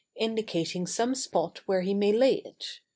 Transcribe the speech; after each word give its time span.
indicating 0.15 0.87
some 0.87 1.13
spot 1.13 1.59
where 1.67 1.81
he 1.81 1.93
may 1.93 2.11
lay 2.11 2.33
it. 2.37 2.79